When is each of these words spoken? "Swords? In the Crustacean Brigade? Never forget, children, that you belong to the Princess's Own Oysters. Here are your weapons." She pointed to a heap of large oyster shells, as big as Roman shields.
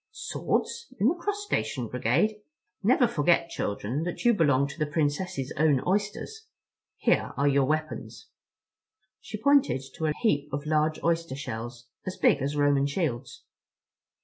"Swords? 0.13 0.91
In 0.99 1.09
the 1.09 1.13
Crustacean 1.13 1.87
Brigade? 1.87 2.41
Never 2.81 3.05
forget, 3.07 3.51
children, 3.51 4.01
that 4.01 4.25
you 4.25 4.33
belong 4.33 4.67
to 4.69 4.79
the 4.79 4.87
Princess's 4.87 5.53
Own 5.57 5.79
Oysters. 5.85 6.47
Here 6.97 7.33
are 7.37 7.47
your 7.47 7.65
weapons." 7.65 8.27
She 9.19 9.39
pointed 9.39 9.83
to 9.97 10.07
a 10.07 10.13
heap 10.23 10.51
of 10.51 10.65
large 10.65 10.99
oyster 11.03 11.35
shells, 11.35 11.85
as 12.07 12.17
big 12.17 12.41
as 12.41 12.55
Roman 12.57 12.87
shields. 12.87 13.43